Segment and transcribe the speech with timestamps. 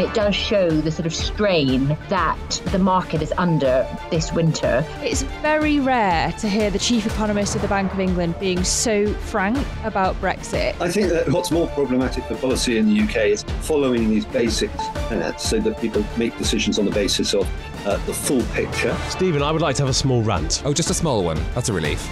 [0.00, 4.82] It does show the sort of strain that the market is under this winter.
[5.02, 9.12] It's very rare to hear the chief economist of the Bank of England being so
[9.12, 10.80] frank about Brexit.
[10.80, 14.80] I think that what's more problematic for policy in the UK is following these basics
[14.80, 17.46] uh, so that people make decisions on the basis of
[17.86, 18.96] uh, the full picture.
[19.10, 20.62] Stephen, I would like to have a small rant.
[20.64, 21.38] Oh, just a small one.
[21.54, 22.08] That's a relief.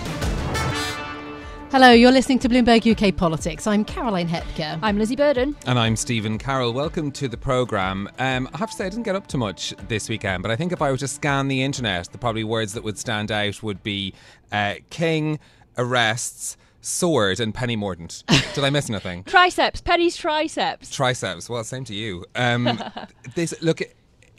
[1.70, 3.66] Hello, you're listening to Bloomberg UK Politics.
[3.66, 4.78] I'm Caroline Hepker.
[4.83, 5.55] I'm Lizzy Burden.
[5.66, 6.72] And I'm Stephen Carroll.
[6.72, 8.08] Welcome to the programme.
[8.19, 10.56] Um, I have to say, I didn't get up to much this weekend, but I
[10.56, 13.62] think if I were to scan the internet, the probably words that would stand out
[13.62, 14.14] would be
[14.50, 15.39] uh, king,
[15.77, 18.24] arrests, sword, and Penny Mordaunt.
[18.55, 19.24] Did I miss anything?
[19.24, 20.89] triceps, Penny's triceps.
[20.91, 21.50] Triceps.
[21.50, 22.24] Well, same to you.
[22.34, 22.83] Um,
[23.34, 23.83] this look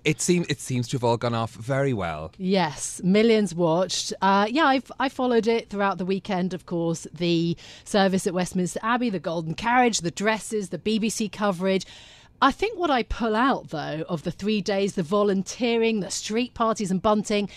[0.03, 2.31] it seems it seems to have all gone off very well.
[2.37, 4.13] Yes, millions watched.
[4.21, 6.53] Uh, yeah, I've I followed it throughout the weekend.
[6.53, 11.85] Of course, the service at Westminster Abbey, the Golden Carriage, the dresses, the BBC coverage.
[12.41, 16.53] I think what I pull out though of the three days, the volunteering, the street
[16.53, 17.49] parties and bunting,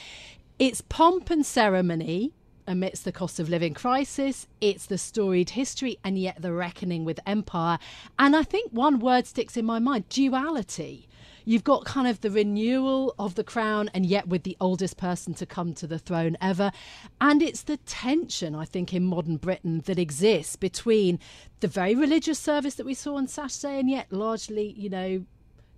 [0.58, 2.32] it's pomp and ceremony
[2.66, 4.46] amidst the cost of living crisis.
[4.60, 7.78] It's the storied history and yet the reckoning with empire.
[8.18, 11.08] And I think one word sticks in my mind duality
[11.44, 15.34] you've got kind of the renewal of the crown and yet with the oldest person
[15.34, 16.70] to come to the throne ever
[17.20, 21.18] and it's the tension i think in modern britain that exists between
[21.60, 25.24] the very religious service that we saw on saturday and yet largely you know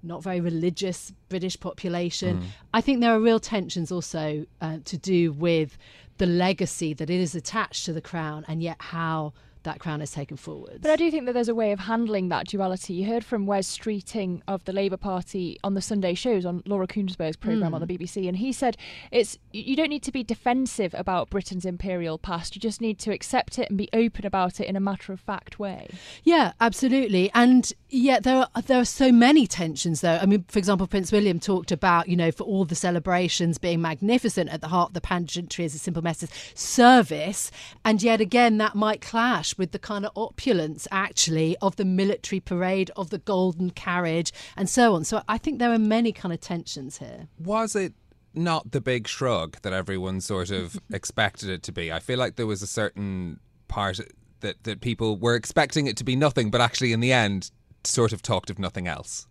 [0.02, 2.44] not very religious british population mm.
[2.72, 5.78] i think there are real tensions also uh, to do with
[6.18, 9.32] the legacy that it is attached to the crown and yet how
[9.64, 10.78] that crown is taken forward.
[10.82, 12.94] But I do think that there's a way of handling that duality.
[12.94, 16.86] You heard from Wes Streeting of the Labour Party on the Sunday shows on Laura
[16.86, 17.74] Kuenssberg's programme mm.
[17.74, 18.02] on the hmm.
[18.02, 18.76] BBC, and he said
[19.10, 22.54] it's you don't need to be defensive about Britain's imperial past.
[22.54, 25.20] You just need to accept it and be open about it in a matter of
[25.20, 25.88] fact way.
[26.22, 27.30] Yeah, absolutely.
[27.34, 30.18] And yeah, there are there are so many tensions though.
[30.20, 33.80] I mean, for example, Prince William talked about you know for all the celebrations being
[33.80, 37.50] magnificent at the heart of the pageantry is a simple message service,
[37.84, 42.40] and yet again that might clash with the kind of opulence, actually, of the military
[42.40, 45.04] parade, of the golden carriage, and so on.
[45.04, 47.28] So I think there are many kind of tensions here.
[47.38, 47.94] Was it
[48.34, 51.92] not the big shrug that everyone sort of expected it to be?
[51.92, 53.38] I feel like there was a certain
[53.68, 54.00] part
[54.40, 57.52] that, that people were expecting it to be nothing, but actually, in the end,
[57.86, 59.26] sort of talked of nothing else.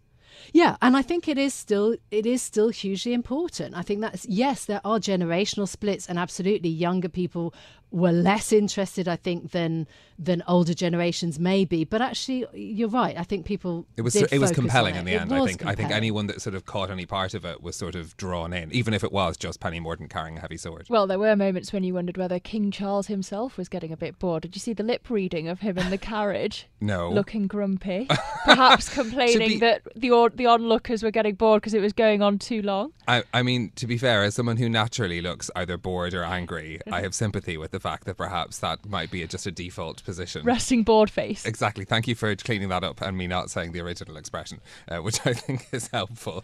[0.51, 3.75] Yeah, and I think it is still it is still hugely important.
[3.75, 7.53] I think that's yes, there are generational splits, and absolutely younger people
[7.93, 9.87] were less interested, I think, than
[10.19, 11.83] than older generations maybe.
[11.83, 13.17] But actually, you're right.
[13.17, 15.33] I think people it was it was compelling in the it end.
[15.33, 15.73] I think compelling.
[15.73, 18.51] I think anyone that sort of caught any part of it was sort of drawn
[18.51, 20.87] in, even if it was just Penny Mordaunt carrying a heavy sword.
[20.89, 24.17] Well, there were moments when you wondered whether King Charles himself was getting a bit
[24.17, 24.41] bored.
[24.41, 26.67] Did you see the lip reading of him in the carriage?
[26.81, 28.07] no, looking grumpy,
[28.45, 29.59] perhaps complaining be...
[29.59, 32.91] that the the onlookers were getting bored because it was going on too long.
[33.07, 36.79] I, I mean, to be fair, as someone who naturally looks either bored or angry,
[36.91, 40.03] I have sympathy with the fact that perhaps that might be a, just a default
[40.03, 40.43] position.
[40.43, 41.45] Resting bored face.
[41.45, 41.85] Exactly.
[41.85, 45.19] Thank you for cleaning that up and me not saying the original expression, uh, which
[45.27, 46.43] I think is helpful.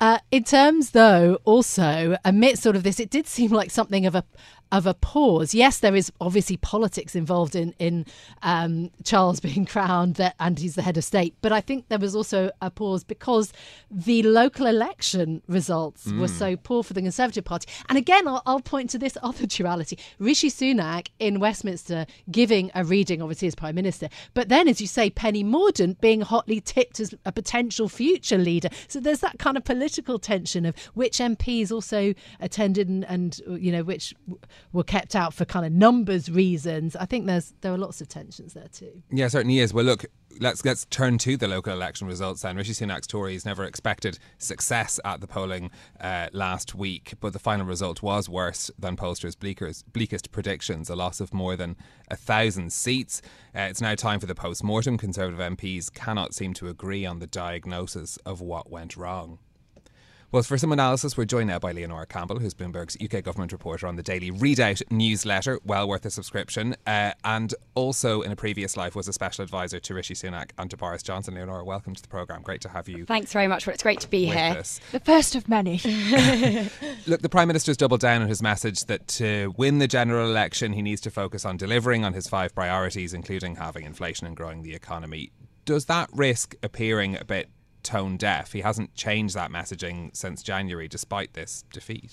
[0.00, 4.14] Uh, in terms, though, also amidst sort of this, it did seem like something of
[4.14, 4.24] a
[4.70, 5.54] of a pause.
[5.54, 8.06] Yes, there is obviously politics involved in in
[8.42, 11.34] um, Charles being crowned, that, and he's the head of state.
[11.40, 13.52] But I think there was also a pause because
[13.90, 16.20] the local election results mm.
[16.20, 17.68] were so poor for the Conservative Party.
[17.88, 22.84] And again, I'll, I'll, point to this other duality: Rishi Sunak in Westminster giving a
[22.84, 27.00] reading, obviously as Prime Minister, but then, as you say, Penny Mordaunt being hotly tipped
[27.00, 28.68] as a potential future leader.
[28.88, 33.72] So there's that kind of political tension of which MPs also attended and, and you
[33.72, 34.14] know which
[34.72, 36.96] were kept out for kind of numbers reasons.
[36.96, 39.02] I think there's there are lots of tensions there too.
[39.10, 39.72] Yeah, certainly is.
[39.72, 40.06] Well, look,
[40.40, 42.42] let's let's turn to the local election results.
[42.42, 45.70] Then Rishi Sunak's Tories never expected success at the polling
[46.00, 50.90] uh, last week, but the final result was worse than pollsters' bleakest, bleakest predictions.
[50.90, 51.76] A loss of more than
[52.08, 53.22] a thousand seats.
[53.54, 54.98] Uh, it's now time for the post mortem.
[54.98, 59.38] Conservative MPs cannot seem to agree on the diagnosis of what went wrong.
[60.30, 63.86] Well, for some analysis, we're joined now by Leonora Campbell, who's Bloomberg's UK government reporter
[63.86, 68.76] on the daily Readout newsletter, well worth a subscription, uh, and also in a previous
[68.76, 71.32] life was a special advisor to Rishi Sunak and to Boris Johnson.
[71.32, 72.42] Leonora, welcome to the programme.
[72.42, 73.06] Great to have you.
[73.06, 73.66] Thanks very much.
[73.66, 74.54] It's great to be here.
[74.58, 74.82] Us.
[74.92, 75.80] The first of many.
[77.06, 80.74] Look, the Prime Minister's doubled down on his message that to win the general election,
[80.74, 84.62] he needs to focus on delivering on his five priorities, including halving inflation and growing
[84.62, 85.32] the economy.
[85.64, 87.48] Does that risk appearing a bit
[87.88, 88.52] tone deaf.
[88.52, 92.12] He hasn't changed that messaging since January, despite this defeat.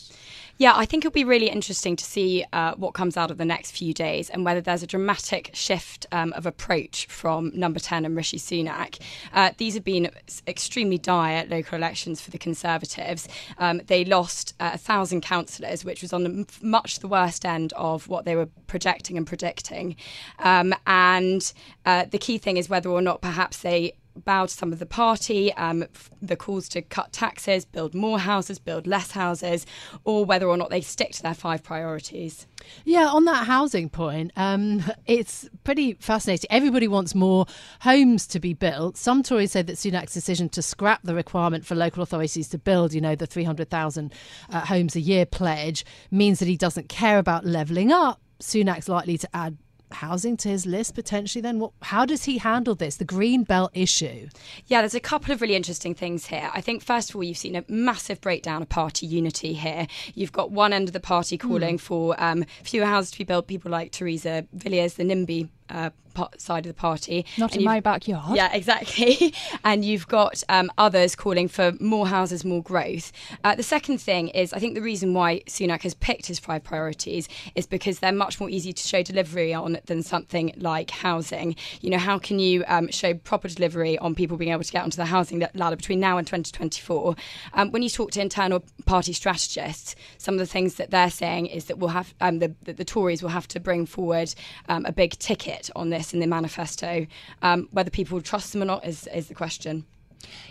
[0.57, 3.43] Yeah, I think it'll be really interesting to see uh, what comes out of the
[3.43, 8.05] next few days and whether there's a dramatic shift um, of approach from Number 10
[8.05, 9.01] and Rishi Sunak.
[9.33, 10.09] Uh, these have been
[10.47, 13.27] extremely dire local elections for the Conservatives.
[13.57, 17.73] Um, they lost uh, a thousand councillors, which was on the, much the worst end
[17.73, 19.97] of what they were projecting and predicting.
[20.39, 21.51] Um, and
[21.85, 24.85] uh, the key thing is whether or not perhaps they bow to some of the
[24.85, 25.85] party, um,
[26.21, 29.65] the calls to cut taxes, build more houses, build less houses,
[30.03, 32.47] or whether or not they stick to their five priorities.
[32.83, 36.47] Yeah, on that housing point, um, it's pretty fascinating.
[36.49, 37.45] Everybody wants more
[37.81, 38.97] homes to be built.
[38.97, 42.93] Some Tories say that Sunak's decision to scrap the requirement for local authorities to build,
[42.93, 44.13] you know, the 300,000
[44.49, 48.21] uh, homes a year pledge means that he doesn't care about levelling up.
[48.39, 49.57] Sunak's likely to add
[49.91, 51.59] housing to his list potentially then?
[51.59, 54.29] What how does he handle this the green belt issue?
[54.67, 56.49] Yeah there's a couple of really interesting things here.
[56.53, 59.87] I think first of all you've seen a massive breakdown of party unity here.
[60.13, 61.81] You've got one end of the party calling mm.
[61.81, 63.47] for um, fewer houses to be built.
[63.47, 65.89] People like theresa villiers the nimby uh,
[66.37, 67.25] side of the party.
[67.37, 68.35] Not in my backyard.
[68.35, 69.33] Yeah, exactly.
[69.63, 73.11] and you've got um, others calling for more houses, more growth.
[73.43, 76.63] Uh, the second thing is, I think the reason why Sunak has picked his five
[76.63, 81.55] priorities is because they're much more easy to show delivery on than something like housing.
[81.81, 84.83] You know, how can you um, show proper delivery on people being able to get
[84.83, 87.15] onto the housing ladder between now and 2024?
[87.53, 91.47] Um, when you talk to internal party strategists, some of the things that they're saying
[91.47, 94.33] is that we'll have um, the, the, the Tories will have to bring forward
[94.69, 97.07] um, a big ticket on this in the manifesto.
[97.41, 99.85] Um, whether people trust them or not is, is the question.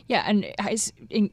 [0.07, 0.93] Yeah, and it's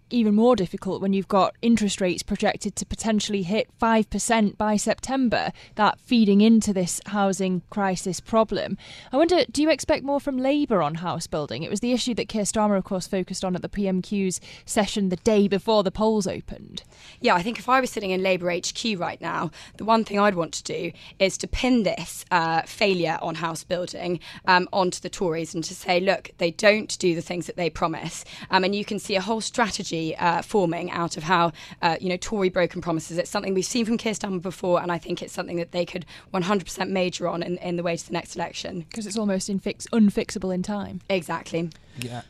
[0.10, 5.52] even more difficult when you've got interest rates projected to potentially hit 5% by September,
[5.76, 8.78] that feeding into this housing crisis problem.
[9.12, 11.64] I wonder, do you expect more from Labour on house building?
[11.64, 15.10] It was the issue that Keir Starmer, of course, focused on at the PMQ's session
[15.10, 16.84] the day before the polls opened.
[17.20, 20.20] Yeah, I think if I was sitting in Labour HQ right now, the one thing
[20.20, 25.02] I'd want to do is to pin this uh, failure on house building um, onto
[25.02, 28.21] the Tories and to say, look, they don't do the things that they promise.
[28.50, 31.52] Um, and you can see a whole strategy uh, forming out of how,
[31.82, 33.18] uh, you know, Tory broken promises.
[33.18, 35.86] It's something we've seen from Keir Starmer before, and I think it's something that they
[35.86, 38.82] could 100% major on in, in the way to the next election.
[38.82, 41.02] Because it's almost infix- unfixable in time.
[41.10, 41.70] Exactly.
[41.98, 42.22] Yeah.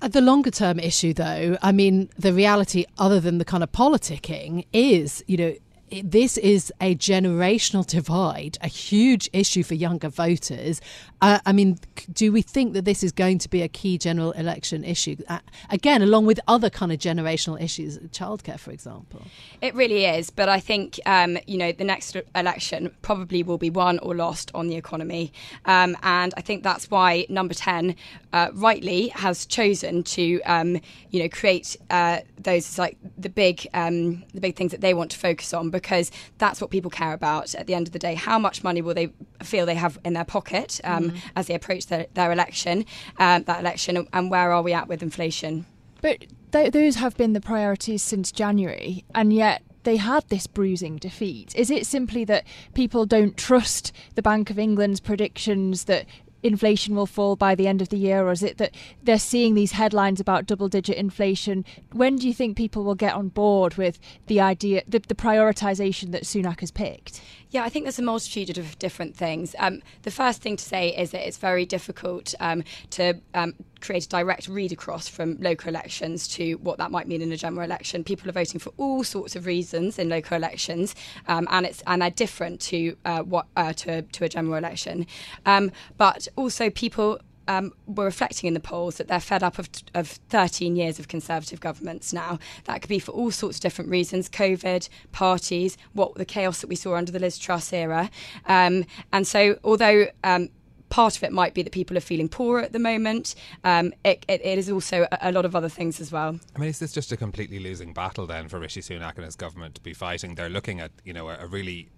[0.00, 3.70] Uh, the longer term issue, though, I mean, the reality, other than the kind of
[3.70, 5.54] politicking, is, you know,
[6.02, 10.80] this is a generational divide, a huge issue for younger voters.
[11.20, 11.78] Uh, I mean,
[12.12, 15.16] do we think that this is going to be a key general election issue?
[15.28, 15.40] Uh,
[15.70, 19.22] again, along with other kind of generational issues, childcare, for example.
[19.60, 23.70] It really is, but I think um, you know the next election probably will be
[23.70, 25.32] won or lost on the economy,
[25.66, 27.94] um, and I think that's why Number Ten
[28.32, 30.80] uh, rightly has chosen to um,
[31.10, 35.10] you know create uh, those like the big um, the big things that they want
[35.10, 38.14] to focus on because that's what people care about at the end of the day.
[38.14, 39.12] How much money will they
[39.42, 41.20] feel they have in their pocket um, mm.
[41.36, 42.86] as they approach their, their election,
[43.18, 45.66] um, that election, and where are we at with inflation?
[46.00, 50.96] But th- those have been the priorities since January, and yet they had this bruising
[50.96, 51.54] defeat?
[51.56, 56.06] Is it simply that people don't trust the Bank of England's predictions that
[56.42, 59.54] inflation will fall by the end of the year, or is it that they're seeing
[59.54, 61.64] these headlines about double digit inflation?
[61.92, 66.12] When do you think people will get on board with the idea, the, the prioritisation
[66.12, 67.20] that Sunak has picked?
[67.52, 69.54] Yeah, I think there's a multitude of different things.
[69.58, 74.06] Um, the first thing to say is that it's very difficult um, to um, create
[74.06, 77.62] a direct read across from local elections to what that might mean in a general
[77.62, 78.04] election.
[78.04, 80.94] People are voting for all sorts of reasons in local elections,
[81.28, 85.06] um, and it's and they're different to uh, what uh, to to a general election.
[85.44, 87.20] Um, but also, people
[87.58, 91.08] um, were reflecting in the polls that they're fed up of, of 13 years of
[91.08, 92.38] Conservative governments now.
[92.64, 96.68] That could be for all sorts of different reasons COVID, parties, what the chaos that
[96.68, 98.10] we saw under the Liz Truss era.
[98.46, 100.48] Um, and so, although um,
[100.88, 103.34] part of it might be that people are feeling poorer at the moment.
[103.64, 106.38] Um, it, it, it is also a, a, lot of other things as well.
[106.54, 109.34] I mean, is this just a completely losing battle then for Rishi Sunak and his
[109.34, 110.34] government to be fighting?
[110.34, 111.88] They're looking at you know a, a really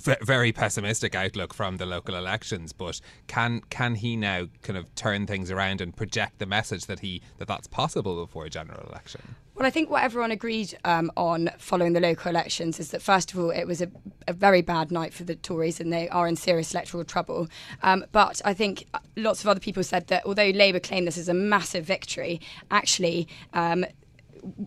[0.00, 2.72] very pessimistic outlook from the local elections.
[2.72, 7.00] But can can he now kind of turn things around and project the message that
[7.00, 9.36] he that that's possible before a general election?
[9.54, 13.32] Well, I think what everyone agreed um, on following the local elections is that, first
[13.32, 13.88] of all, it was a,
[14.26, 17.46] a, very bad night for the Tories and they are in serious electoral trouble.
[17.84, 21.28] Um, but I think lots of other people said that although Labour claimed this as
[21.28, 22.40] a massive victory,
[22.72, 23.84] actually, um,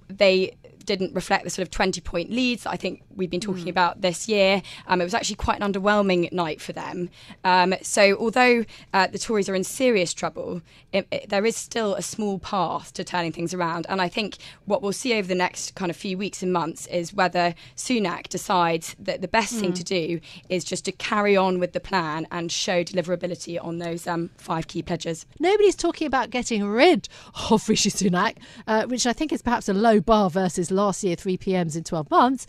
[0.07, 0.55] they
[0.87, 3.69] didn't reflect the sort of 20 point leads that I think we've been talking mm.
[3.69, 4.63] about this year.
[4.87, 7.09] Um, it was actually quite an underwhelming night for them.
[7.43, 11.93] Um, so, although uh, the Tories are in serious trouble, it, it, there is still
[11.95, 13.85] a small path to turning things around.
[13.89, 16.87] And I think what we'll see over the next kind of few weeks and months
[16.87, 19.59] is whether Sunak decides that the best mm.
[19.59, 23.77] thing to do is just to carry on with the plan and show deliverability on
[23.77, 25.25] those um, five key pledges.
[25.39, 27.09] Nobody's talking about getting rid
[27.49, 31.15] of Rishi Sunak, uh, which I think is perhaps a low bar versus last year,
[31.17, 32.47] three PMs in 12 months.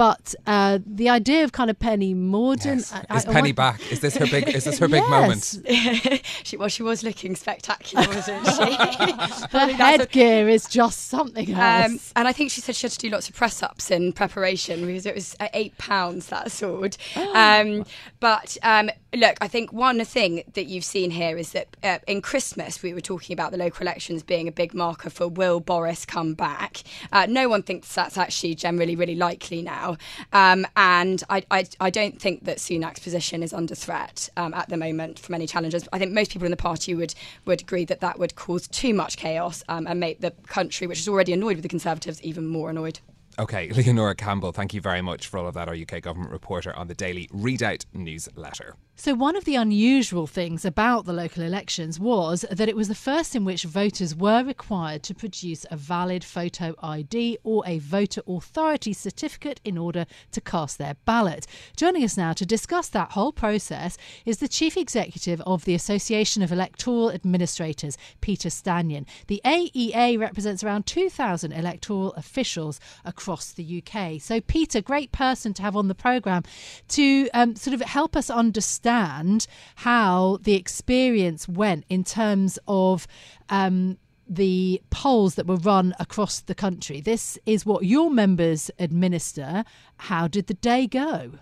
[0.00, 2.90] But uh, the idea of kind of Penny Mordaunt yes.
[3.10, 3.92] I, is I, Penny I back?
[3.92, 4.48] Is this her big?
[4.48, 5.58] Is this her big moment?
[6.42, 8.72] she well, she was looking spectacular, wasn't she?
[9.58, 11.92] her headgear is just something um, else.
[11.92, 14.14] Um, and I think she said she had to do lots of press ups in
[14.14, 16.96] preparation because it was eight pounds that sword.
[17.14, 17.36] Oh.
[17.36, 17.84] Um,
[18.20, 22.22] but um, look, I think one thing that you've seen here is that uh, in
[22.22, 26.04] Christmas we were talking about the local elections being a big marker for will Boris
[26.04, 26.82] come back.
[27.12, 29.89] Uh, no one thinks that's actually generally really likely now,
[30.32, 34.68] um, and I, I, I, don't think that Sunak's position is under threat um, at
[34.68, 35.88] the moment from any challenges.
[35.92, 37.14] I think most people in the party would
[37.46, 41.00] would agree that that would cause too much chaos um, and make the country, which
[41.00, 43.00] is already annoyed with the Conservatives, even more annoyed.
[43.38, 46.74] Okay, Leonora Campbell, thank you very much for all of that, our UK government reporter
[46.76, 48.76] on the daily Readout newsletter.
[48.96, 52.94] So, one of the unusual things about the local elections was that it was the
[52.94, 58.20] first in which voters were required to produce a valid photo ID or a voter
[58.28, 61.46] authority certificate in order to cast their ballot.
[61.76, 66.42] Joining us now to discuss that whole process is the Chief Executive of the Association
[66.42, 69.06] of Electoral Administrators, Peter Stanyon.
[69.28, 74.20] The AEA represents around 2,000 electoral officials across the UK.
[74.20, 76.42] So, Peter, great person to have on the programme
[76.88, 83.06] to um, sort of help us understand understand how the experience went in terms of
[83.48, 87.00] um, the polls that were run across the country.
[87.00, 89.64] This is what your members administer.
[89.96, 91.32] How did the day go?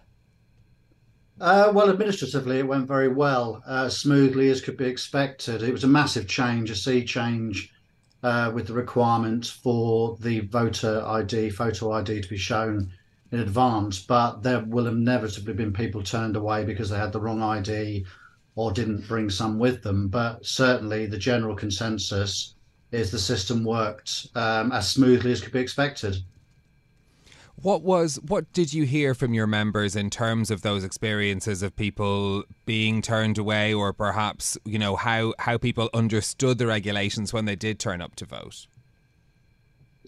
[1.40, 5.62] Uh, well, administratively, it went very well, uh, smoothly as could be expected.
[5.62, 7.72] It was a massive change, a sea change,
[8.24, 12.92] uh, with the requirement for the voter ID, photo ID, to be shown
[13.30, 17.42] in advance, but there will inevitably been people turned away because they had the wrong
[17.42, 18.06] ID
[18.54, 20.08] or didn't bring some with them.
[20.08, 22.54] But certainly, the general consensus
[22.90, 26.16] is the system worked um, as smoothly as could be expected.
[27.60, 31.74] What was what did you hear from your members in terms of those experiences of
[31.74, 37.46] people being turned away or perhaps you know how how people understood the regulations when
[37.46, 38.68] they did turn up to vote?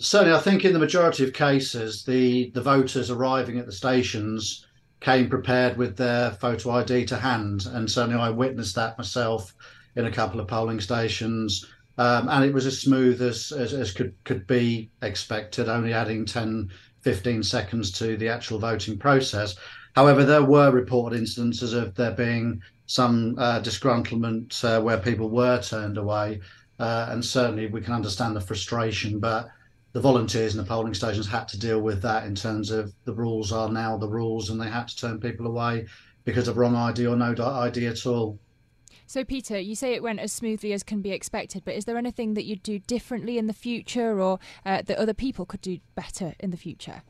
[0.01, 4.67] Certainly, I think in the majority of cases, the the voters arriving at the stations
[5.01, 9.55] came prepared with their photo ID to hand, and certainly I witnessed that myself
[9.97, 11.67] in a couple of polling stations.
[11.99, 16.25] Um, and it was as smooth as, as, as could could be expected, only adding
[16.25, 16.71] 10,
[17.03, 19.57] 15 seconds to the actual voting process.
[19.95, 25.61] However, there were reported instances of there being some uh, disgruntlement uh, where people were
[25.61, 26.41] turned away,
[26.79, 29.19] uh, and certainly we can understand the frustration.
[29.19, 29.49] But
[29.93, 33.13] the volunteers in the polling stations had to deal with that in terms of the
[33.13, 35.87] rules are now the rules and they had to turn people away
[36.25, 38.39] because of wrong ID or no ID at all.
[39.07, 41.97] So, Peter, you say it went as smoothly as can be expected, but is there
[41.97, 45.81] anything that you'd do differently in the future or uh, that other people could do
[45.97, 47.03] better in the future?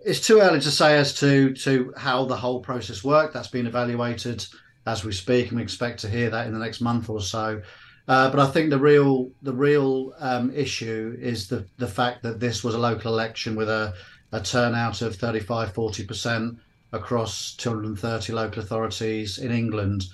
[0.00, 3.34] It's too early to say as to, to how the whole process worked.
[3.34, 4.46] That's been evaluated
[4.86, 7.60] as we speak, and we expect to hear that in the next month or so.
[8.08, 12.40] Uh, but I think the real the real um, issue is the the fact that
[12.40, 13.92] this was a local election with a,
[14.32, 16.58] a turnout of 35 40 percent
[16.92, 20.06] across 230 local authorities in England.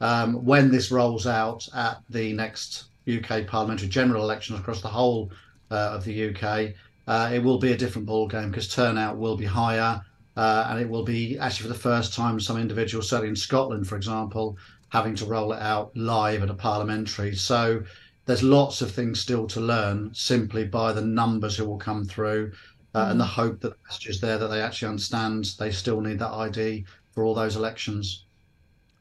[0.00, 5.32] Um, when this rolls out at the next UK parliamentary general election across the whole
[5.70, 6.74] uh, of the UK,
[7.06, 10.02] uh, it will be a different ball game because turnout will be higher.
[10.36, 13.88] Uh, and it will be actually for the first time some individuals, certainly in Scotland,
[13.88, 14.56] for example,
[14.88, 17.34] having to roll it out live at a parliamentary.
[17.34, 17.82] So
[18.26, 22.52] there's lots of things still to learn simply by the numbers who will come through
[22.94, 23.10] uh, mm.
[23.10, 23.28] and the mm.
[23.28, 26.84] hope that the message is there that they actually understand they still need that ID
[27.12, 28.24] for all those elections.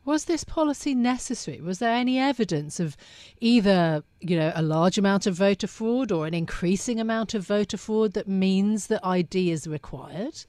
[0.05, 1.59] Was this policy necessary?
[1.59, 2.95] Was there any evidence of
[3.41, 7.75] either, you know, a large amount of voter fraud or an increasing amount of voter
[7.75, 10.45] fraud that means that ID is required?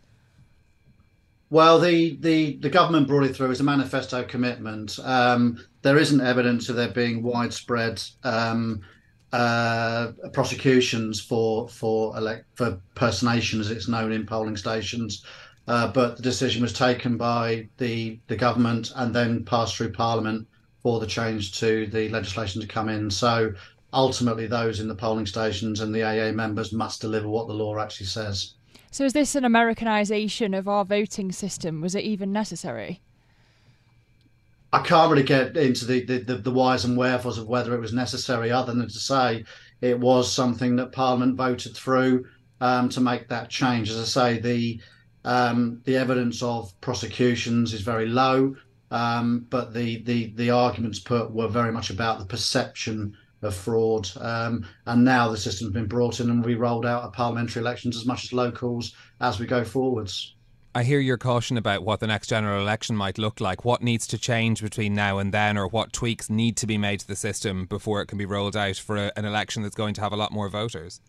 [1.50, 4.98] Well, the, the, the government brought it through as a manifesto commitment.
[5.02, 8.82] Um, there isn't evidence of there being widespread um,
[9.32, 15.24] uh, prosecutions for for elect for personation, as it's known in polling stations.
[15.66, 20.46] Uh, but the decision was taken by the the government and then passed through Parliament
[20.82, 23.10] for the change to the legislation to come in.
[23.10, 23.52] So
[23.92, 27.78] ultimately, those in the polling stations and the AEA members must deliver what the law
[27.78, 28.54] actually says.
[28.90, 31.80] So is this an Americanization of our voting system?
[31.80, 33.00] Was it even necessary?
[34.72, 37.80] I can't really get into the, the, the, the whys and wherefores of whether it
[37.80, 39.44] was necessary, other than to say
[39.80, 42.26] it was something that Parliament voted through
[42.60, 43.90] um, to make that change.
[43.90, 44.80] As I say, the
[45.24, 48.56] um, the evidence of prosecutions is very low,
[48.90, 54.08] um, but the, the, the arguments put were very much about the perception of fraud.
[54.20, 57.96] Um, and now the system's been brought in and we rolled out at parliamentary elections
[57.96, 60.34] as much as locals as we go forwards.
[60.74, 63.64] I hear your caution about what the next general election might look like.
[63.64, 67.00] What needs to change between now and then, or what tweaks need to be made
[67.00, 69.94] to the system before it can be rolled out for a, an election that's going
[69.94, 71.00] to have a lot more voters?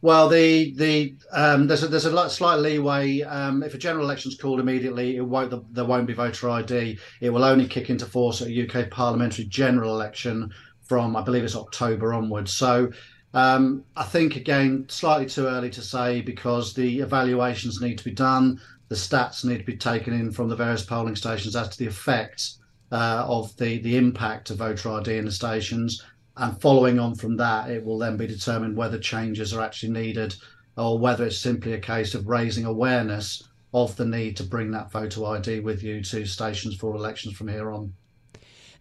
[0.00, 3.22] Well, the the um, there's a, there's a slight leeway.
[3.22, 6.98] Um, if a general election is called immediately, it won't there won't be voter ID.
[7.20, 10.52] It will only kick into force at a UK parliamentary general election
[10.88, 12.52] from I believe it's October onwards.
[12.52, 12.90] So
[13.34, 18.12] um, I think again slightly too early to say because the evaluations need to be
[18.12, 18.60] done.
[18.88, 21.86] The stats need to be taken in from the various polling stations as to the
[21.86, 22.52] effect
[22.90, 26.02] uh, of the the impact of voter ID in the stations
[26.38, 30.34] and following on from that, it will then be determined whether changes are actually needed
[30.76, 33.42] or whether it's simply a case of raising awareness
[33.74, 37.48] of the need to bring that photo ID with you to stations for elections from
[37.48, 37.92] here on.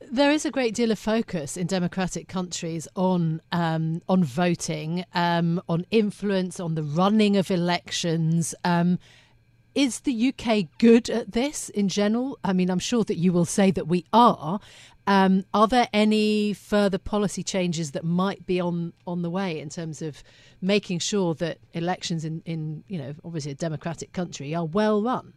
[0.10, 5.62] There is a great deal of focus in democratic countries on um, on voting, um,
[5.68, 8.56] on influence, on the running of elections.
[8.64, 9.00] Um,
[9.76, 12.40] is the UK good at this in general?
[12.44, 14.60] I mean, I'm sure that you will say that we are,
[15.08, 19.70] um, are there any further policy changes that might be on on the way in
[19.70, 20.24] terms of
[20.62, 25.34] making sure that elections in, in you know obviously a democratic country are well run?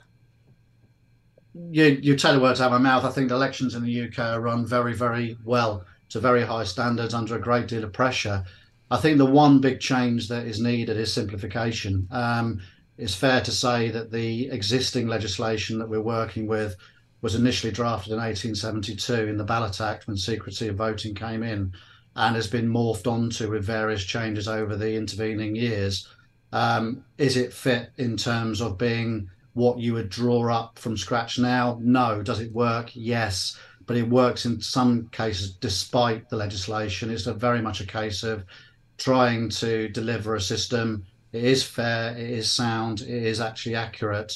[1.55, 3.05] You you tell the words out of my mouth.
[3.05, 7.15] I think elections in the UK are run very very well to very high standards
[7.15, 8.45] under a great deal of pressure.
[8.91, 12.09] I think the one big change that is needed is simplification.
[12.11, 12.61] Um,
[12.99, 16.77] it's fair to say that the existing legislation that we're working with
[17.23, 21.73] was initially drafted in 1872 in the Ballot Act when secrecy of voting came in
[22.17, 26.09] and has been morphed onto with various changes over the intervening years.
[26.53, 31.39] Um, is it fit in terms of being what you would draw up from scratch
[31.39, 31.79] now?
[31.83, 32.23] No.
[32.23, 32.91] Does it work?
[32.95, 33.59] Yes.
[33.87, 37.11] But it works in some cases despite the legislation.
[37.11, 38.45] It's a very much a case of
[38.97, 41.05] trying to deliver a system.
[41.33, 44.33] It is fair, it is sound, it is actually accurate,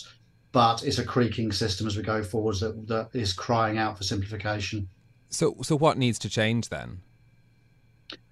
[0.53, 4.05] but it's a creaking system as we go forwards that, that is crying out for
[4.05, 4.89] simplification.
[5.29, 7.01] So, so what needs to change then?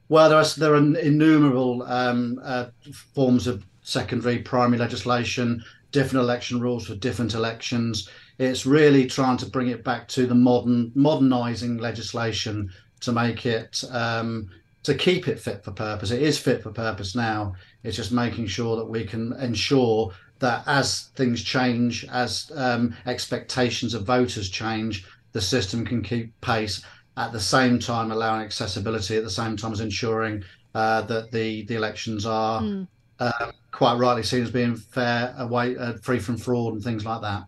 [0.09, 2.67] Well, there are there are innumerable um, uh,
[3.15, 8.09] forms of secondary, primary legislation, different election rules for different elections.
[8.39, 13.85] It's really trying to bring it back to the modern, modernising legislation to make it
[13.91, 14.49] um,
[14.83, 16.11] to keep it fit for purpose.
[16.11, 17.55] It is fit for purpose now.
[17.85, 23.95] It's just making sure that we can ensure that as things change, as um, expectations
[23.95, 26.83] of voters change, the system can keep pace
[27.17, 30.43] at the same time allowing accessibility, at the same time as ensuring
[30.75, 32.89] uh, that the, the elections are mm.
[33.21, 37.23] uh, quite rightly seen as being fair, away, uh, free from fraud and things like
[37.23, 37.45] that.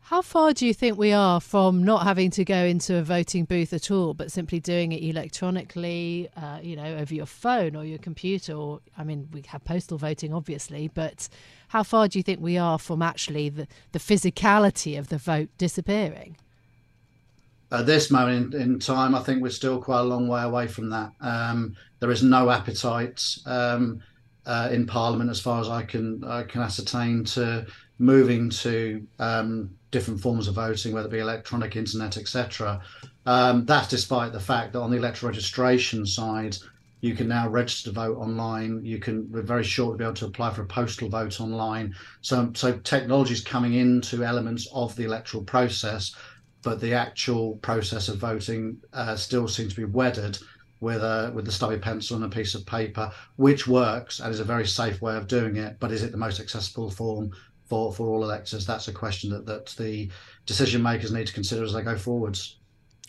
[0.00, 3.44] How far do you think we are from not having to go into a voting
[3.44, 7.84] booth at all, but simply doing it electronically, uh, you know, over your phone or
[7.84, 8.54] your computer?
[8.54, 11.28] Or, I mean, we have postal voting, obviously, but
[11.68, 15.48] how far do you think we are from actually the, the physicality of the vote
[15.58, 16.36] disappearing?
[17.70, 20.66] At this moment in, in time, I think we're still quite a long way away
[20.66, 21.12] from that.
[21.20, 24.02] Um, there is no appetite um,
[24.46, 27.66] uh, in Parliament, as far as I can I can ascertain, to
[27.98, 32.80] moving to um, different forms of voting, whether it be electronic, internet, etc.
[33.26, 36.56] Um, that's despite the fact that on the electoral registration side,
[37.00, 38.84] you can now register to vote online.
[38.84, 41.94] You can very shortly be able to apply for a postal vote online.
[42.20, 46.14] So, so technology is coming into elements of the electoral process,
[46.62, 50.38] but the actual process of voting uh, still seems to be wedded
[50.80, 54.40] with a with the stubby pencil and a piece of paper, which works and is
[54.40, 55.76] a very safe way of doing it.
[55.78, 57.32] But is it the most accessible form
[57.70, 58.66] for, for all electors.
[58.66, 60.10] That's a question that, that the
[60.44, 62.56] decision makers need to consider as they go forwards.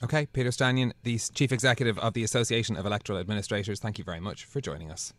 [0.03, 4.19] Okay, Peter Stanyon, the Chief Executive of the Association of Electoral Administrators, thank you very
[4.19, 5.13] much for joining us.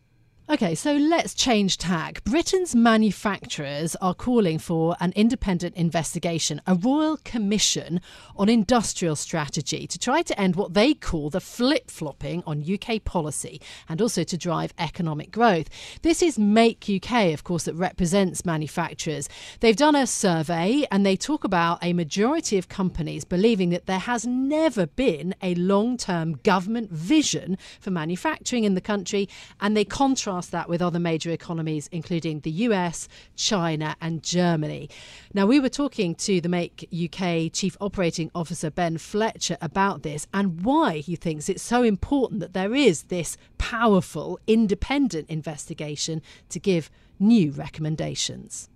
[0.50, 2.24] Okay, so let's change tack.
[2.24, 8.00] Britain's manufacturers are calling for an independent investigation, a royal commission
[8.36, 13.04] on industrial strategy to try to end what they call the flip flopping on UK
[13.04, 15.68] policy and also to drive economic growth.
[16.02, 19.28] This is Make UK, of course, that represents manufacturers.
[19.60, 24.00] They've done a survey and they talk about a majority of companies believing that there
[24.00, 29.28] has never been a long term government vision for manufacturing in the country
[29.60, 34.88] and they contrast contrast that with other major economies, including the US, China, and Germany.
[35.34, 40.26] Now, we were talking to the Make UK Chief Operating Officer Ben Fletcher about this
[40.32, 46.58] and why he thinks it's so important that there is this powerful, independent investigation to
[46.58, 48.70] give new recommendations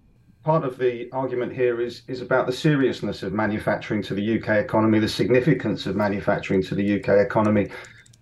[0.45, 4.51] part of the argument here is is about the seriousness of manufacturing to the UK
[4.59, 7.69] economy, the significance of manufacturing to the UK economy,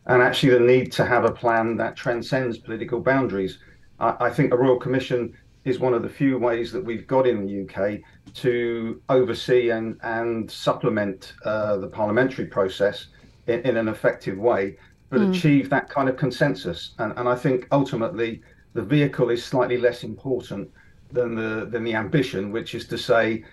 [0.06, 3.58] and actually the need to have a plan that transcends political boundaries.
[4.00, 7.26] I, I think a Royal Commission is one of the few ways that we've got
[7.26, 8.00] in the UK
[8.34, 13.06] to oversee and, and supplement uh, the parliamentary process
[13.46, 14.76] in, in, an effective way,
[15.08, 15.30] but mm.
[15.30, 16.94] achieve that kind of consensus.
[16.98, 18.42] And, and I think ultimately
[18.74, 20.70] the vehicle is slightly less important
[21.12, 23.44] than the than the ambition, which is to say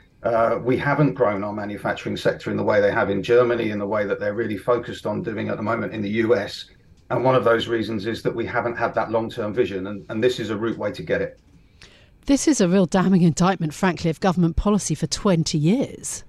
[0.64, 3.88] we haven't grown our manufacturing sector in the way they have in Germany, in the
[3.88, 6.70] way that they're really focused on doing at the moment in the US.
[7.10, 10.06] And one of those reasons is that we haven't had that long term vision, and,
[10.10, 11.40] and this is a route way to get it.
[12.26, 16.24] This is a real damning indictment, frankly, of government policy for 20 years.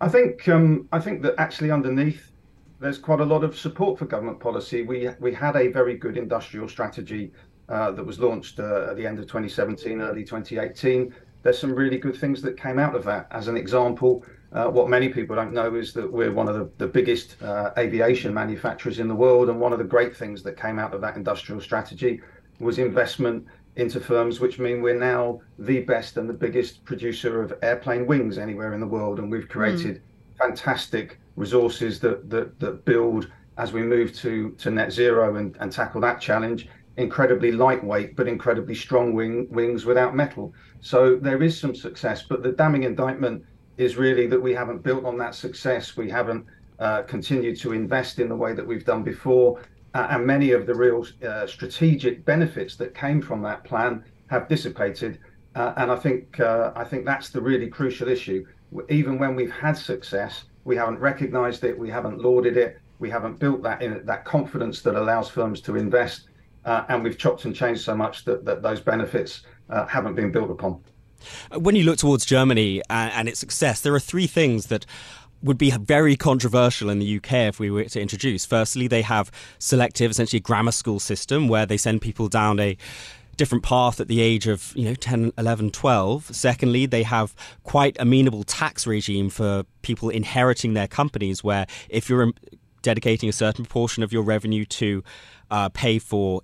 [0.00, 2.30] I think um, I think that actually underneath
[2.78, 4.82] there's quite a lot of support for government policy.
[4.82, 7.32] We we had a very good industrial strategy
[7.68, 11.98] uh, that was launched uh, at the end of 2017, early 2018 there's some really
[11.98, 13.28] good things that came out of that.
[13.30, 16.70] As an example, uh, what many people don't know is that we're one of the,
[16.78, 19.50] the biggest uh, aviation manufacturers in the world.
[19.50, 22.22] And one of the great things that came out of that industrial strategy
[22.58, 27.52] was investment into firms, which mean we're now the best and the biggest producer of
[27.62, 29.18] airplane wings anywhere in the world.
[29.18, 30.38] And we've created mm.
[30.38, 35.70] fantastic resources that, that, that build as we move to, to net zero and, and
[35.70, 40.52] tackle that challenge incredibly lightweight but incredibly strong wing, wings without metal.
[40.80, 43.44] So there is some success, but the damning indictment
[43.76, 45.96] is really that we haven't built on that success.
[45.96, 46.46] We haven't
[46.78, 49.62] uh, continued to invest in the way that we've done before,
[49.94, 54.48] uh, and many of the real uh, strategic benefits that came from that plan have
[54.48, 55.18] dissipated.
[55.54, 58.44] Uh, and I think uh, I think that's the really crucial issue.
[58.88, 63.38] Even when we've had success, we haven't recognised it, we haven't lauded it, we haven't
[63.38, 66.28] built that in that confidence that allows firms to invest
[66.64, 70.30] uh, and we've chopped and changed so much that, that those benefits uh, haven't been
[70.30, 70.80] built upon.
[71.56, 74.84] When you look towards Germany and, and its success, there are three things that
[75.42, 78.46] would be very controversial in the UK if we were to introduce.
[78.46, 82.76] Firstly, they have selective, essentially grammar school system where they send people down a
[83.36, 87.96] different path at the age of you know 10 11 12 secondly they have quite
[87.98, 92.30] amenable tax regime for people inheriting their companies where if you're
[92.82, 95.02] dedicating a certain proportion of your revenue to
[95.50, 96.42] uh, pay for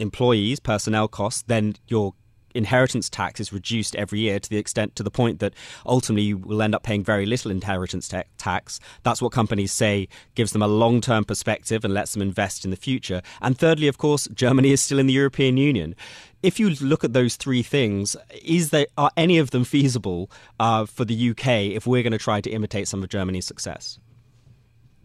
[0.00, 2.14] employees, personnel costs, then your
[2.54, 5.54] inheritance tax is reduced every year to the extent to the point that
[5.86, 8.80] ultimately you will end up paying very little inheritance ta- tax.
[9.02, 12.70] That's what companies say gives them a long term perspective and lets them invest in
[12.70, 13.22] the future.
[13.40, 15.94] And thirdly, of course, Germany is still in the European Union.
[16.42, 20.86] If you look at those three things, is there are any of them feasible uh,
[20.86, 23.98] for the UK if we're going to try to imitate some of Germany's success?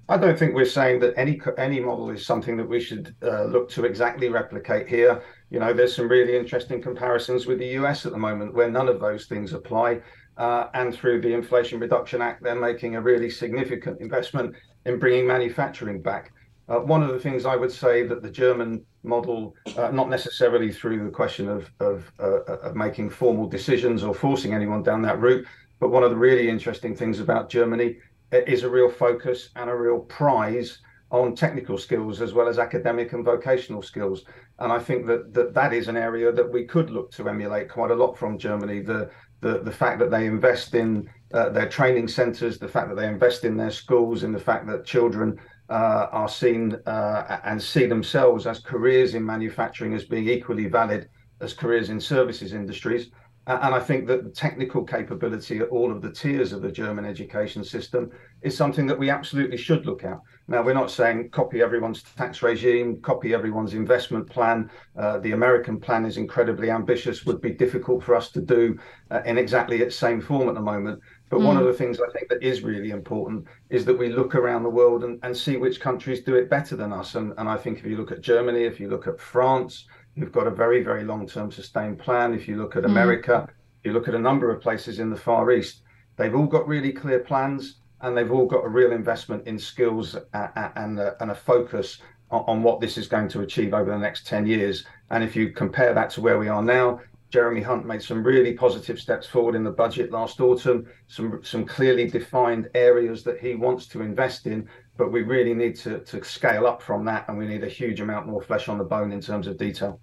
[0.07, 3.45] I don't think we're saying that any any model is something that we should uh,
[3.45, 5.23] look to exactly replicate here.
[5.49, 8.87] You know, there's some really interesting comparisons with the US at the moment where none
[8.87, 10.01] of those things apply.
[10.37, 14.53] Uh, and through the Inflation Reduction Act, they're making a really significant investment
[14.85, 16.33] in bringing manufacturing back.
[16.67, 20.71] Uh, one of the things I would say that the German model, uh, not necessarily
[20.71, 25.19] through the question of of, uh, of making formal decisions or forcing anyone down that
[25.19, 25.47] route,
[25.79, 27.97] but one of the really interesting things about Germany
[28.31, 30.79] is a real focus and a real prize
[31.11, 34.25] on technical skills as well as academic and vocational skills.
[34.59, 37.69] And I think that that, that is an area that we could look to emulate
[37.69, 38.81] quite a lot from Germany.
[38.81, 39.09] The
[39.41, 43.07] the, the fact that they invest in uh, their training centres, the fact that they
[43.07, 45.37] invest in their schools, and the fact that children
[45.69, 51.09] uh, are seen uh, and see themselves as careers in manufacturing as being equally valid
[51.41, 53.11] as careers in services industries.
[53.47, 57.05] And I think that the technical capability at all of the tiers of the German
[57.05, 58.09] education system
[58.41, 60.19] is something that we absolutely should look at.
[60.47, 64.71] Now, we're not saying copy everyone's tax regime, copy everyone's investment plan.
[64.97, 68.79] Uh, the American plan is incredibly ambitious, would be difficult for us to do
[69.11, 70.99] uh, in exactly its same form at the moment.
[71.29, 71.45] But mm.
[71.45, 74.63] one of the things I think that is really important is that we look around
[74.63, 77.13] the world and, and see which countries do it better than us.
[77.13, 80.31] And, and I think if you look at Germany, if you look at France, You've
[80.31, 82.33] got a very, very long term sustained plan.
[82.33, 82.87] If you look at mm.
[82.87, 83.47] America,
[83.83, 85.81] you look at a number of places in the Far East,
[86.17, 90.15] they've all got really clear plans and they've all got a real investment in skills
[90.33, 91.99] and a, and a focus
[92.31, 94.85] on what this is going to achieve over the next 10 years.
[95.11, 96.99] And if you compare that to where we are now,
[97.35, 101.65] Jeremy Hunt made some really positive steps forward in the budget last autumn, some some
[101.65, 106.23] clearly defined areas that he wants to invest in, but we really need to, to
[106.23, 109.11] scale up from that and we need a huge amount more flesh on the bone
[109.11, 109.99] in terms of detail.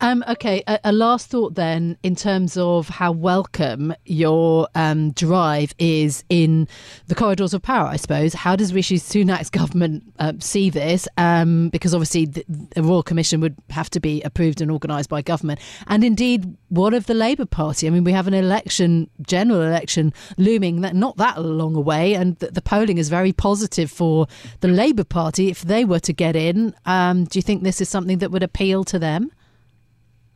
[0.00, 5.74] Um, okay, a, a, last thought then in terms of how welcome your um, drive
[5.78, 6.68] is in
[7.06, 8.34] the corridors of power, I suppose.
[8.34, 11.08] How does Rishi Sunak's government uh, see this?
[11.16, 15.22] Um, because obviously the, the, Royal Commission would have to be approved and organised by
[15.22, 15.60] government.
[15.86, 17.86] And indeed, what of the Labour Party?
[17.86, 22.36] I mean, we have an election, general election looming that not that long away, and
[22.36, 24.26] the, the polling is very positive for
[24.60, 25.48] the Labour Party.
[25.48, 28.42] If they were to get in, um, do you think this is something that would
[28.42, 29.30] appeal to them?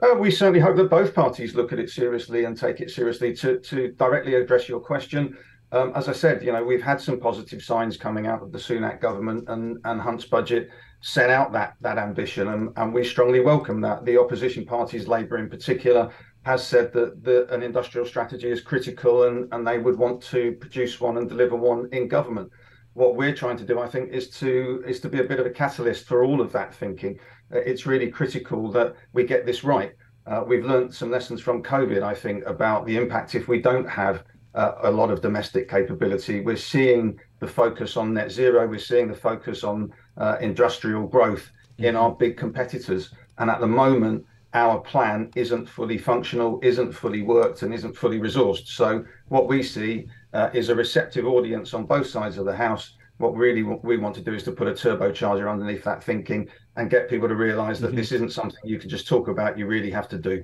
[0.02, 3.34] Uh, we certainly hope that both parties look at it seriously and take it seriously.
[3.36, 5.36] To to directly address your question,
[5.72, 8.58] um, as I said, you know we've had some positive signs coming out of the
[8.58, 10.70] Sunak government and and Hunt's budget
[11.02, 14.04] set out that that ambition, and, and we strongly welcome that.
[14.06, 16.10] The opposition parties, Labour in particular,
[16.46, 20.52] has said that the, an industrial strategy is critical, and and they would want to
[20.52, 22.50] produce one and deliver one in government.
[22.94, 25.46] What we're trying to do, I think, is to is to be a bit of
[25.46, 27.18] a catalyst for all of that thinking
[27.52, 29.94] it's really critical that we get this right.
[30.26, 33.88] Uh, we've learned some lessons from COVID, I think, about the impact if we don't
[33.88, 34.24] have
[34.54, 36.40] uh, a lot of domestic capability.
[36.40, 41.50] We're seeing the focus on net zero, we're seeing the focus on uh, industrial growth
[41.78, 43.12] in our big competitors.
[43.38, 48.18] And at the moment, our plan isn't fully functional, isn't fully worked, and isn't fully
[48.18, 48.66] resourced.
[48.66, 52.94] So, what we see uh, is a receptive audience on both sides of the House
[53.20, 56.88] what really we want to do is to put a turbocharger underneath that thinking and
[56.88, 57.96] get people to realize that mm-hmm.
[57.96, 60.42] this isn't something you can just talk about you really have to do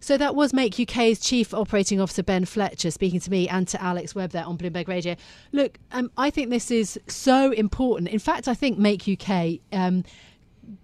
[0.00, 3.80] so that was Make UK's Chief Operating Officer Ben Fletcher speaking to me and to
[3.80, 5.14] Alex Webb there on Bloomberg Radio.
[5.52, 8.08] Look, um, I think this is so important.
[8.08, 10.02] In fact, I think Make UK um,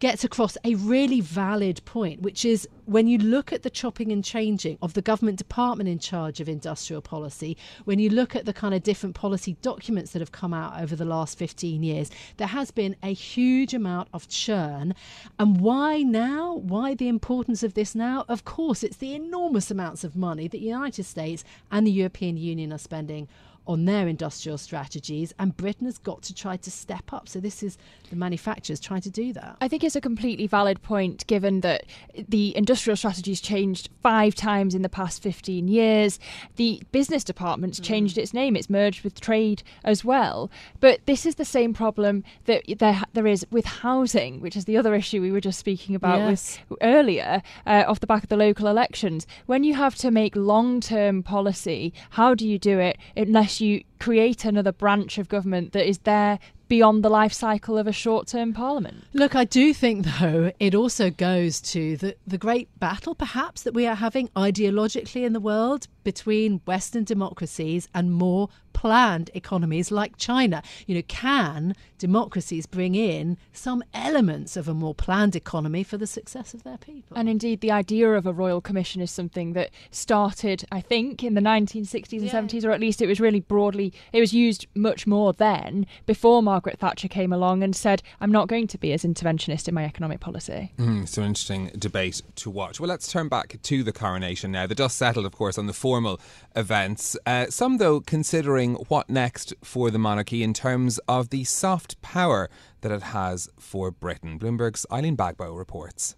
[0.01, 4.25] gets across a really valid point, which is when you look at the chopping and
[4.25, 8.53] changing of the government department in charge of industrial policy, when you look at the
[8.53, 12.49] kind of different policy documents that have come out over the last 15 years, there
[12.49, 14.95] has been a huge amount of churn.
[15.39, 16.55] And why now?
[16.55, 18.25] Why the importance of this now?
[18.29, 22.37] Of course, it's the enormous amounts of money that the United States and the European
[22.37, 23.29] Union are spending
[23.69, 27.29] on their industrial strategies, and Britain has got to try to step up.
[27.29, 27.77] So this is
[28.09, 29.59] the manufacturers trying to do that.
[29.61, 31.85] I think it's a completely valid point, given that
[32.17, 36.19] the industrial strategies changed five times in the past 15 years.
[36.57, 37.85] The business department's mm.
[37.85, 40.51] changed its name; it's merged with trade as well.
[40.81, 44.79] But this is the same problem that there there is with housing, which is the
[44.79, 46.59] other issue we were just speaking about yes.
[46.71, 49.27] with earlier, uh, off the back of the local elections.
[49.45, 54.45] When you have to make long-term policy, how do you do it unless you create
[54.45, 58.53] another branch of government that is there beyond the life cycle of a short term
[58.53, 59.05] parliament.
[59.13, 63.75] Look, I do think, though, it also goes to the, the great battle, perhaps, that
[63.75, 70.17] we are having ideologically in the world between Western democracies and more planned economies like
[70.17, 70.63] China.
[70.87, 76.07] You know, can democracies bring in some elements of a more planned economy for the
[76.07, 77.17] success of their people?
[77.17, 81.35] And indeed, the idea of a royal commission is something that started, I think, in
[81.35, 82.33] the 1960s and yeah.
[82.33, 86.43] 70s, or at least it was really broadly, it was used much more then, before
[86.43, 89.85] Margaret Thatcher came along and said, I'm not going to be as interventionist in my
[89.85, 90.73] economic policy.
[90.79, 92.81] Mm, so, interesting debate to watch.
[92.81, 94.67] Well, let's turn back to the coronation now.
[94.67, 96.21] The dust settled, of course, on the formal
[96.55, 97.17] events.
[97.27, 102.49] Uh, some, though, considering what next for the monarchy in terms of the soft power
[102.81, 104.39] that it has for Britain.
[104.39, 106.17] Bloomberg's Eileen Gbagbo reports.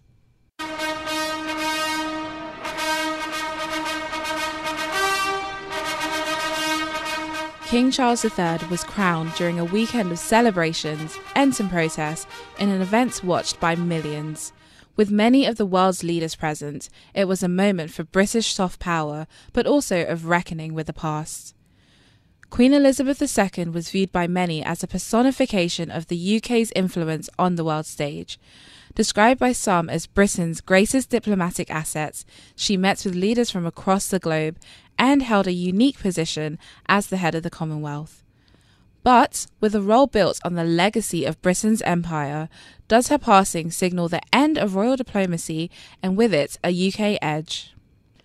[7.70, 12.26] King Charles III was crowned during a weekend of celebrations, ensign protests,
[12.58, 14.52] in an event watched by millions.
[14.96, 19.28] With many of the world's leaders present, it was a moment for British soft power,
[19.52, 21.54] but also of reckoning with the past.
[22.50, 27.54] Queen Elizabeth II was viewed by many as a personification of the UK's influence on
[27.54, 28.36] the world stage.
[29.00, 34.18] Described by some as Britain's greatest diplomatic assets, she met with leaders from across the
[34.18, 34.58] globe
[34.98, 38.22] and held a unique position as the head of the Commonwealth.
[39.02, 42.50] But with a role built on the legacy of Britain's empire,
[42.88, 45.70] does her passing signal the end of royal diplomacy
[46.02, 47.74] and with it a UK edge?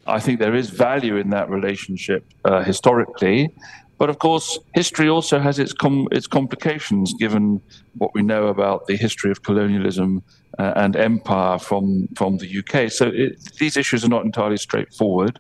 [0.06, 3.50] I think there is value in that relationship uh, historically,
[3.98, 7.62] but of course, history also has its com- its complications, given
[7.98, 10.22] what we know about the history of colonialism
[10.60, 12.92] uh, and empire from from the UK.
[12.92, 15.40] So it, these issues are not entirely straightforward.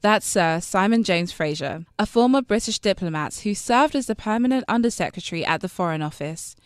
[0.00, 5.44] That's Sir Simon James Fraser, a former British diplomat who served as the permanent undersecretary
[5.44, 6.56] at the Foreign Office.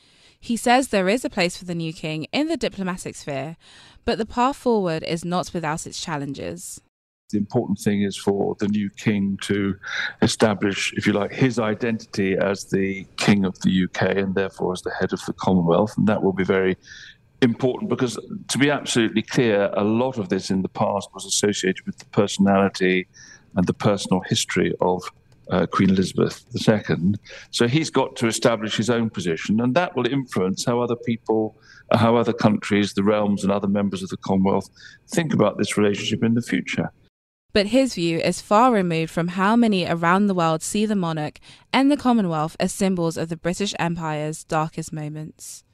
[0.41, 3.57] He says there is a place for the new king in the diplomatic sphere,
[4.05, 6.81] but the path forward is not without its challenges.
[7.31, 9.75] The important thing is for the new king to
[10.23, 14.83] establish, if you like, his identity as the king of the UK and therefore as
[14.83, 15.93] the head of the Commonwealth.
[15.97, 16.77] And that will be very
[17.43, 18.17] important because,
[18.49, 22.05] to be absolutely clear, a lot of this in the past was associated with the
[22.07, 23.09] personality
[23.57, 25.03] and the personal history of
[25.51, 27.15] uh, Queen Elizabeth II.
[27.51, 31.57] So he's got to establish his own position, and that will influence how other people,
[31.93, 34.69] how other countries, the realms, and other members of the Commonwealth
[35.09, 36.93] think about this relationship in the future.
[37.53, 41.39] But his view is far removed from how many around the world see the monarch
[41.73, 45.65] and the Commonwealth as symbols of the British Empire's darkest moments.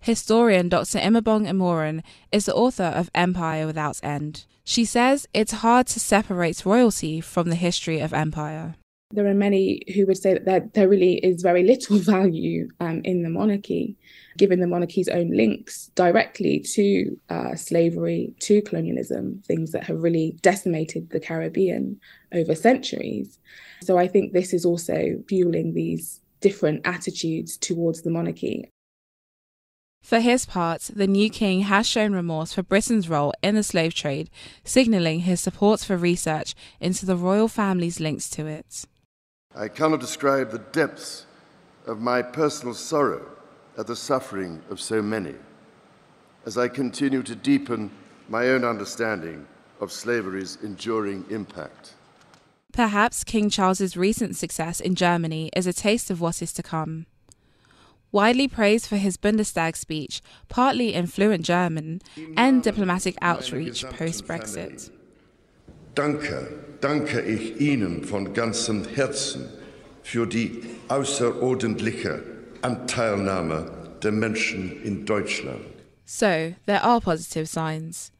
[0.00, 0.98] Historian Dr.
[0.98, 2.02] Imabong Imoran
[2.32, 4.46] is the author of Empire Without End.
[4.64, 8.76] She says it's hard to separate royalty from the history of empire.
[9.12, 13.00] There are many who would say that there, there really is very little value um,
[13.04, 13.96] in the monarchy,
[14.38, 20.38] given the monarchy's own links directly to uh, slavery, to colonialism, things that have really
[20.42, 22.00] decimated the Caribbean
[22.32, 23.38] over centuries.
[23.82, 28.70] So I think this is also fueling these different attitudes towards the monarchy.
[30.02, 33.92] For his part, the new king has shown remorse for Britain's role in the slave
[33.92, 34.30] trade,
[34.64, 38.86] signalling his support for research into the royal family's links to it.
[39.54, 41.26] I cannot describe the depths
[41.86, 43.26] of my personal sorrow
[43.76, 45.34] at the suffering of so many
[46.46, 47.90] as I continue to deepen
[48.28, 49.46] my own understanding
[49.80, 51.94] of slavery's enduring impact.
[52.72, 57.06] Perhaps King Charles's recent success in Germany is a taste of what is to come.
[58.12, 62.00] Widely praised for his Bundestag speech, partly in fluent German,
[62.36, 64.90] and diplomatic outreach post Brexit.
[65.94, 66.48] Danke,
[66.80, 69.48] danke ich Ihnen von ganzem Herzen
[70.02, 72.22] für die außerordentliche
[72.62, 73.70] Anteilnahme
[74.02, 75.60] der Menschen in Deutschland.
[76.04, 78.10] So, there are positive signs.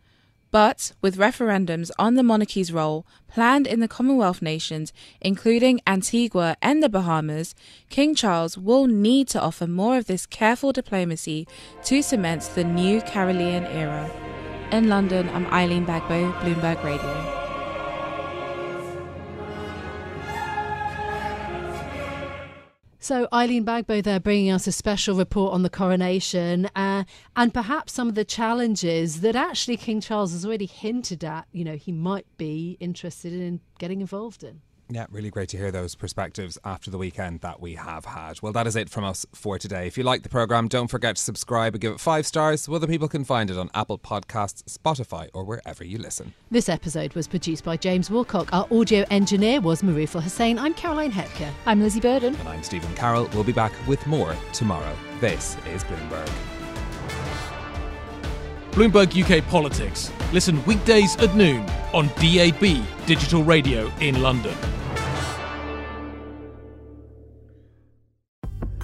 [0.52, 6.82] But with referendums on the monarchy's role planned in the Commonwealth nations, including Antigua and
[6.82, 7.54] the Bahamas,
[7.88, 11.46] King Charles will need to offer more of this careful diplomacy
[11.84, 14.10] to cement the new Carolean era.
[14.72, 17.39] In London, I'm Eileen Gbagbo, Bloomberg Radio.
[23.02, 27.94] So, Eileen Gbagbo there bringing us a special report on the coronation uh, and perhaps
[27.94, 31.92] some of the challenges that actually King Charles has already hinted at, you know, he
[31.92, 34.60] might be interested in getting involved in.
[34.92, 38.42] Yeah, really great to hear those perspectives after the weekend that we have had.
[38.42, 39.86] Well, that is it from us for today.
[39.86, 42.74] If you like the programme, don't forget to subscribe and give it five stars so
[42.74, 46.34] other people can find it on Apple Podcasts, Spotify, or wherever you listen.
[46.50, 48.48] This episode was produced by James Wilcock.
[48.52, 50.58] Our audio engineer was Marifa Hussein.
[50.58, 51.50] I'm Caroline Hepker.
[51.66, 52.34] I'm Lizzy Burden.
[52.34, 53.28] And I'm Stephen Carroll.
[53.32, 54.96] We'll be back with more tomorrow.
[55.20, 56.59] This is Bloomberg.
[58.72, 60.12] Bloomberg UK Politics.
[60.32, 64.54] Listen weekdays at noon on DAB Digital Radio in London.